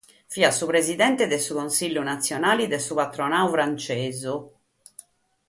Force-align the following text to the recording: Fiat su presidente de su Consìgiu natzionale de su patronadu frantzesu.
Fiat 0.35 0.51
su 0.55 0.65
presidente 0.71 1.27
de 1.27 1.37
su 1.45 1.51
Consìgiu 1.59 2.03
natzionale 2.07 2.65
de 2.71 2.79
su 2.85 2.93
patronadu 3.01 3.51
frantzesu. 3.53 4.35